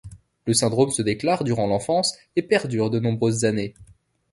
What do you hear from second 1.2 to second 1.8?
durant